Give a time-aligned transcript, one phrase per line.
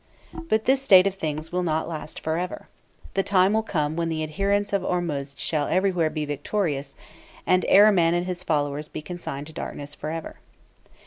[0.33, 2.67] But this state of things will not last forever.
[3.13, 6.95] The time will come when the adherents of Ormuzd shall everywhere be victorious,
[7.45, 10.37] and Ahriman and his followers be consigned to darkness forever.